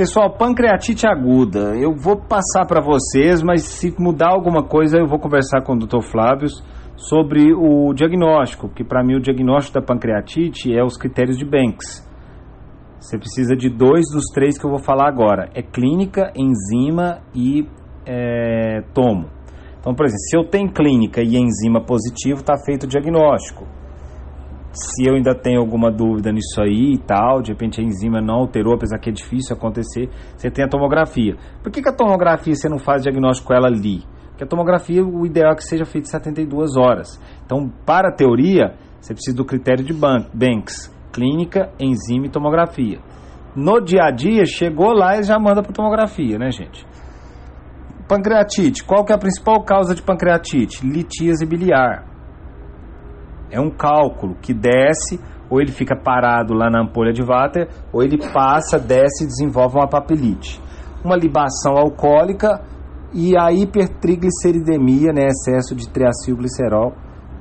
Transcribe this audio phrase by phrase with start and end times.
[0.00, 5.18] Pessoal, pancreatite aguda, eu vou passar para vocês, mas se mudar alguma coisa eu vou
[5.18, 6.00] conversar com o Dr.
[6.00, 6.48] Flávio
[6.96, 12.02] sobre o diagnóstico, que para mim o diagnóstico da pancreatite é os critérios de Banks.
[12.98, 17.68] Você precisa de dois dos três que eu vou falar agora: é clínica, enzima e
[18.06, 19.28] é, tomo.
[19.80, 23.66] Então, por exemplo, se eu tenho clínica e enzima positivo, está feito o diagnóstico.
[24.72, 28.36] Se eu ainda tenho alguma dúvida nisso aí e tal, de repente a enzima não
[28.36, 31.36] alterou, apesar que é difícil acontecer, você tem a tomografia.
[31.62, 34.04] Por que, que a tomografia você não faz diagnóstico ela ali?
[34.28, 37.20] Porque a tomografia, o ideal é que seja feita em 72 horas.
[37.44, 43.00] Então, para a teoria, você precisa do critério de Banks, clínica, enzima e tomografia.
[43.54, 46.86] No dia a dia, chegou lá e já manda para tomografia, né, gente?
[48.08, 48.84] Pancreatite.
[48.84, 50.86] Qual que é a principal causa de pancreatite?
[50.86, 52.09] Litíase biliar.
[53.50, 58.02] É um cálculo que desce, ou ele fica parado lá na ampolha de váter, ou
[58.02, 60.60] ele passa, desce e desenvolve uma papilite.
[61.04, 62.60] Uma libação alcoólica
[63.12, 66.92] e a hipertrigliceridemia, né, excesso de triacilglicerol,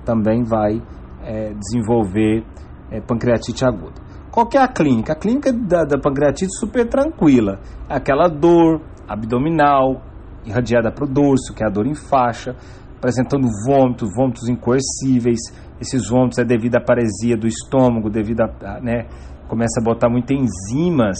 [0.03, 0.81] também vai
[1.23, 2.43] é, desenvolver
[2.91, 4.01] é, pancreatite aguda.
[4.31, 5.13] Qual que é a clínica?
[5.13, 7.59] A clínica da, da pancreatite super tranquila.
[7.89, 10.01] É aquela dor abdominal,
[10.45, 12.55] irradiada para o dorso, que é a dor em faixa,
[12.97, 15.39] apresentando vômitos, vômitos incoercíveis.
[15.79, 19.05] Esses vômitos é devido à paresia do estômago, devido a, né,
[19.47, 21.17] começa a botar muitas enzimas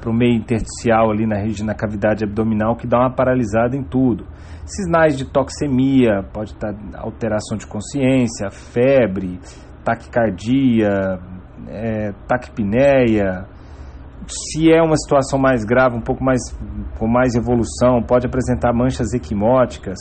[0.00, 3.82] para o meio intersticial ali na região, na cavidade abdominal, que dá uma paralisada em
[3.82, 4.26] tudo.
[4.64, 9.40] Sinais de toxemia, pode estar alteração de consciência, febre,
[9.82, 11.18] taquicardia,
[11.68, 13.46] é, taquipneia.
[14.26, 16.40] Se é uma situação mais grave, um pouco mais
[16.98, 19.98] com mais evolução, pode apresentar manchas equimóticas,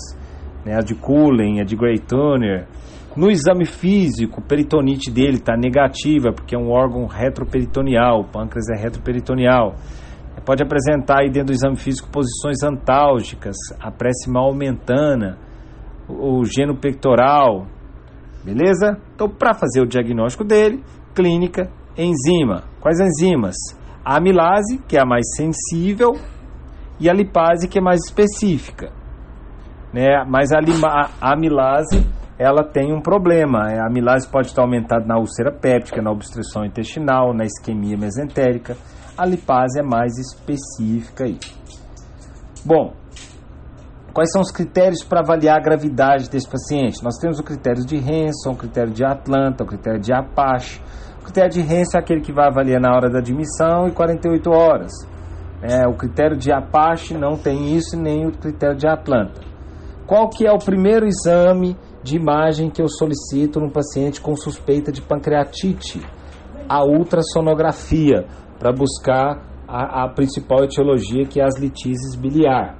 [0.65, 2.67] né, a de Cullen, a de Gray Turner.
[3.17, 8.79] No exame físico, peritonite dele está negativa, porque é um órgão retroperitoneal, o pâncreas é
[8.79, 9.73] retroperitoneal.
[10.45, 15.35] Pode apresentar aí dentro do exame físico posições antálgicas, a prece aumentana,
[16.07, 17.65] o geno pectoral,
[18.45, 19.02] beleza?
[19.15, 20.83] Então, para fazer o diagnóstico dele,
[21.15, 22.65] clínica, enzima.
[22.80, 23.55] Quais enzimas?
[24.05, 26.13] A amilase, que é a mais sensível,
[26.99, 28.92] e a lipase, que é mais específica.
[29.92, 30.23] Né?
[30.27, 30.87] Mas a, lima,
[31.19, 32.05] a amilase
[32.39, 33.64] ela tem um problema.
[33.64, 38.77] A amilase pode estar aumentada na úlcera péptica, na obstrução intestinal, na isquemia mesentérica.
[39.17, 41.39] A lipase é mais específica aí.
[42.64, 42.93] Bom,
[44.14, 47.03] quais são os critérios para avaliar a gravidade desse paciente?
[47.03, 50.80] Nós temos o critério de Hanson, o critério de Atlanta, o critério de Apache.
[51.21, 54.49] O critério de Hanson é aquele que vai avaliar na hora da admissão e 48
[54.52, 54.92] horas.
[55.61, 59.42] É, o critério de Apache não tem isso, nem o critério de Atlanta.
[60.05, 61.75] Qual que é o primeiro exame
[62.07, 66.01] de imagem que eu solicito num paciente com suspeita de pancreatite?
[66.69, 68.25] A ultrassonografia,
[68.57, 72.77] para buscar a, a, principal etiologia, que é as litises biliar.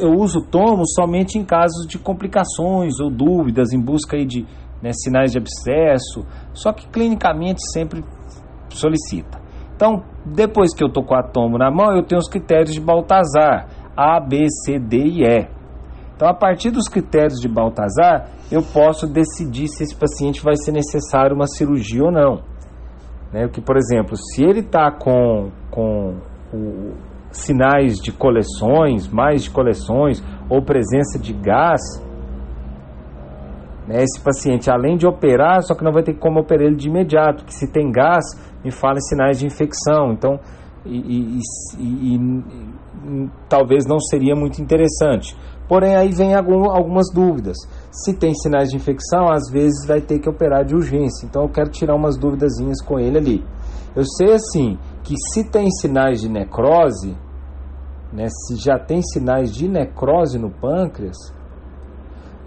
[0.00, 4.44] Eu uso tomo somente em casos de complicações ou dúvidas, em busca aí de
[4.82, 8.04] né, sinais de abscesso, só que clinicamente sempre
[8.70, 9.40] solicita.
[9.76, 12.80] Então, depois que eu estou com a tomo na mão, eu tenho os critérios de
[12.80, 15.61] Baltazar, A, B, C, D e E.
[16.14, 20.72] Então, a partir dos critérios de Baltazar, eu posso decidir se esse paciente vai ser
[20.72, 22.42] necessário uma cirurgia ou não.
[23.32, 23.46] Né?
[23.46, 26.16] Porque, por exemplo, se ele está com, com
[26.52, 26.92] o,
[27.30, 31.80] sinais de coleções, mais de coleções, ou presença de gás,
[33.88, 34.02] né?
[34.02, 37.44] esse paciente, além de operar, só que não vai ter como operar ele de imediato,
[37.44, 38.24] que se tem gás,
[38.62, 40.12] me fala sinais de infecção.
[40.12, 40.38] Então,
[40.84, 41.40] e, e,
[41.78, 45.36] e, e talvez não seria muito interessante.
[45.68, 47.56] Porém, aí vem algum, algumas dúvidas.
[47.90, 51.26] Se tem sinais de infecção, às vezes vai ter que operar de urgência.
[51.26, 53.44] Então, eu quero tirar umas duvidazinhas com ele ali.
[53.94, 57.16] Eu sei assim que se tem sinais de necrose,
[58.12, 61.16] né, se já tem sinais de necrose no pâncreas,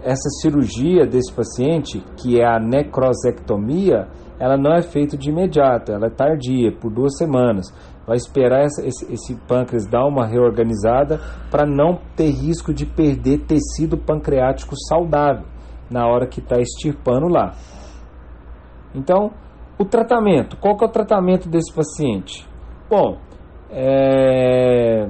[0.02, 4.06] essa cirurgia desse paciente, que é a necrosectomia,
[4.38, 7.66] ela não é feita de imediato, ela é tardia, por duas semanas
[8.06, 11.18] vai esperar esse, esse pâncreas dar uma reorganizada
[11.50, 15.44] para não ter risco de perder tecido pancreático saudável
[15.90, 17.52] na hora que está extirpando lá.
[18.94, 19.32] Então,
[19.78, 20.56] o tratamento.
[20.56, 22.48] Qual que é o tratamento desse paciente?
[22.88, 23.18] Bom,
[23.70, 25.08] é...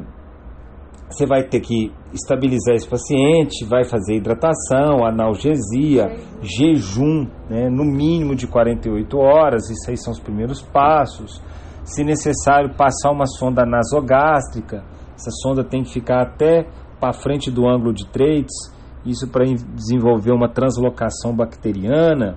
[1.09, 8.35] você vai ter que estabilizar esse paciente, vai fazer hidratação, analgesia, jejum, né, no mínimo
[8.35, 11.41] de 48 horas, isso aí são os primeiros passos
[11.87, 14.83] se necessário, passar uma sonda nasogástrica.
[15.15, 16.67] Essa sonda tem que ficar até
[17.01, 18.53] para frente do ângulo de Treitz,
[19.05, 22.37] isso para desenvolver uma translocação bacteriana.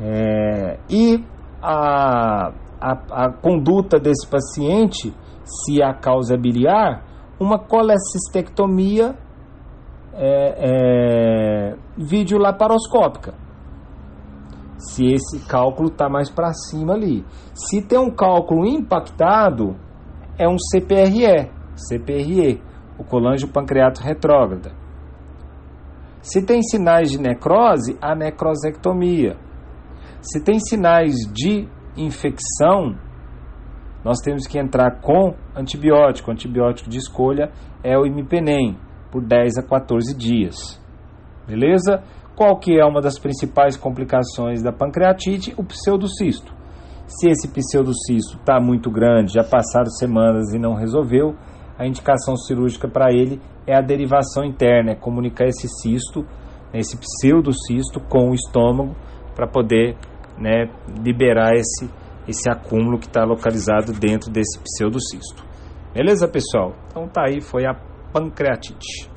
[0.00, 1.22] É, e
[1.62, 2.50] a,
[2.80, 5.14] a, a conduta desse paciente,
[5.44, 7.04] se a causa é biliar,
[7.38, 9.14] uma colecistectomia
[10.14, 13.34] é, é, videolaparoscópica.
[14.76, 17.24] Se esse cálculo está mais para cima ali.
[17.52, 19.76] Se tem um cálculo impactado,
[20.38, 22.62] é um CPRE, CPRE,
[22.98, 24.72] o colangio pancreato retrógrada.
[26.20, 29.36] Se tem sinais de necrose, a necrosectomia.
[30.20, 32.96] Se tem sinais de infecção,
[34.04, 36.30] nós temos que entrar com antibiótico.
[36.30, 37.50] O antibiótico de escolha
[37.82, 38.76] é o imipenem,
[39.10, 40.80] por 10 a 14 dias.
[41.46, 42.02] Beleza?
[42.36, 45.54] Qual que é uma das principais complicações da pancreatite?
[45.56, 46.52] O pseudocisto.
[47.06, 51.34] Se esse pseudocisto está muito grande, já passaram semanas e não resolveu,
[51.78, 56.24] a indicação cirúrgica para ele é a derivação interna, é comunicar esse cisto,
[56.72, 58.94] esse pseudocisto com o estômago
[59.34, 59.96] para poder
[60.38, 60.68] né,
[61.02, 61.88] liberar esse,
[62.28, 65.42] esse acúmulo que está localizado dentro desse pseudocisto.
[65.94, 66.74] Beleza, pessoal?
[66.88, 67.74] Então tá aí, foi a
[68.12, 69.10] pancreatite.